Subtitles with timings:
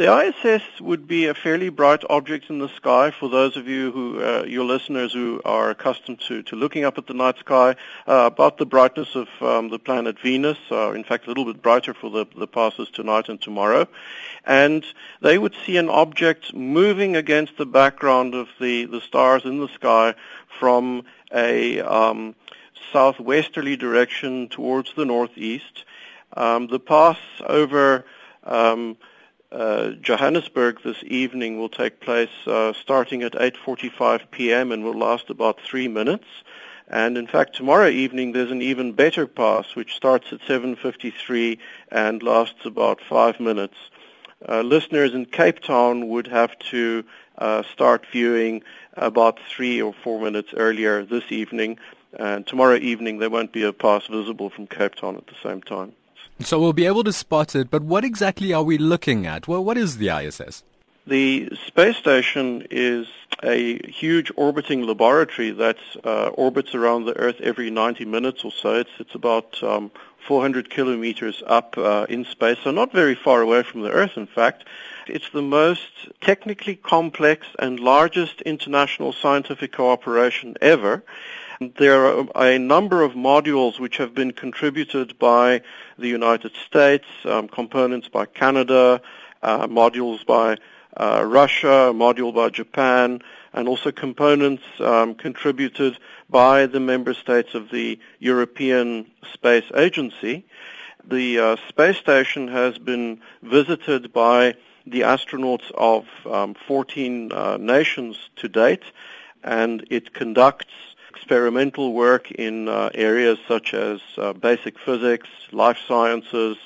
[0.00, 3.92] The ISS would be a fairly bright object in the sky for those of you
[3.92, 7.76] who, uh, your listeners who are accustomed to, to looking up at the night sky,
[8.08, 11.60] uh, about the brightness of um, the planet Venus, uh, in fact a little bit
[11.60, 13.86] brighter for the, the passers tonight and tomorrow.
[14.46, 14.86] And
[15.20, 19.68] they would see an object moving against the background of the, the stars in the
[19.68, 20.14] sky
[20.58, 22.34] from a um,
[22.90, 25.84] southwesterly direction towards the northeast.
[26.34, 28.06] Um, the pass over
[28.44, 28.96] um,
[29.52, 34.70] uh, Johannesburg this evening will take place uh, starting at 8.45 p.m.
[34.72, 36.26] and will last about three minutes.
[36.88, 41.58] And in fact, tomorrow evening there's an even better pass which starts at 7.53
[41.90, 43.76] and lasts about five minutes.
[44.48, 47.04] Uh, listeners in Cape Town would have to
[47.38, 48.62] uh, start viewing
[48.94, 51.78] about three or four minutes earlier this evening.
[52.18, 55.62] And tomorrow evening there won't be a pass visible from Cape Town at the same
[55.62, 55.92] time.
[56.40, 59.46] So we'll be able to spot it, but what exactly are we looking at?
[59.46, 60.64] Well, what is the ISS?
[61.06, 63.08] The space station is
[63.42, 68.74] a huge orbiting laboratory that uh, orbits around the Earth every 90 minutes or so.
[68.74, 69.90] It's, it's about um,
[70.26, 74.26] 400 kilometers up uh, in space, so not very far away from the Earth, in
[74.26, 74.64] fact.
[75.06, 75.90] It's the most
[76.20, 81.02] technically complex and largest international scientific cooperation ever.
[81.60, 85.60] There are a number of modules which have been contributed by
[85.98, 89.02] the United States, um, components by Canada,
[89.42, 90.56] uh, modules by
[90.96, 93.20] uh, Russia, module by Japan,
[93.52, 95.98] and also components um, contributed
[96.30, 100.46] by the member states of the European Space Agency.
[101.04, 104.54] The uh, space station has been visited by
[104.86, 108.84] the astronauts of um, 14 uh, nations to date,
[109.44, 110.72] and it conducts
[111.10, 116.56] experimental work in uh, areas such as uh, basic physics, life sciences,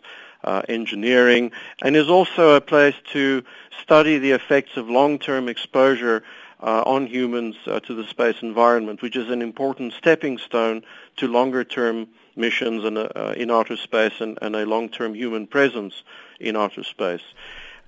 [0.45, 1.51] uh, engineering,
[1.83, 3.43] and is also a place to
[3.81, 6.23] study the effects of long-term exposure
[6.61, 10.83] uh, on humans uh, to the space environment, which is an important stepping stone
[11.17, 12.07] to longer-term
[12.37, 16.03] missions in, uh, in outer space and, and a long-term human presence
[16.39, 17.23] in outer space.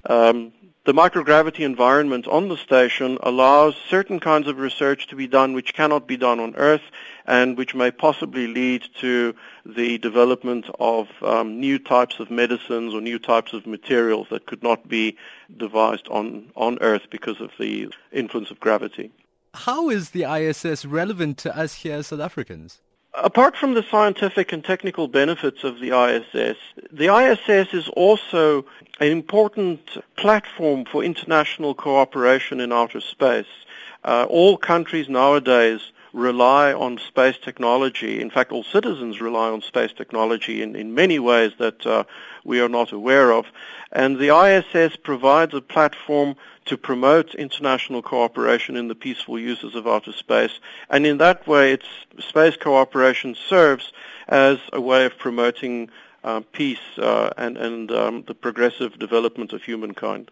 [0.09, 0.53] Um,
[0.87, 5.75] the microgravity environment on the station allows certain kinds of research to be done which
[5.75, 6.83] cannot be done on Earth
[7.27, 9.35] and which may possibly lead to
[9.65, 14.63] the development of um, new types of medicines or new types of materials that could
[14.63, 15.17] not be
[15.57, 19.11] devised on, on Earth because of the influence of gravity.
[19.55, 22.81] How is the ISS relevant to us here as South Africans?
[23.17, 26.59] Apart from the scientific and technical benefits of the ISS,
[26.93, 28.67] the ISS is also
[29.01, 29.81] an important
[30.17, 33.47] platform for international cooperation in outer space.
[34.05, 35.81] Uh, all countries nowadays
[36.17, 38.23] rely on space technology.
[38.23, 42.05] In fact, all citizens rely on space technology in, in many ways that uh,
[42.43, 43.45] we are not aware of.
[43.93, 46.35] And the ISS provides a platform
[46.65, 50.59] to promote international cooperation in the peaceful uses of outer space.
[50.89, 51.87] And in that way, its
[52.19, 53.93] space cooperation serves
[54.27, 55.91] as a way of promoting
[56.25, 60.31] uh, peace uh, and, and um, the progressive development of humankind.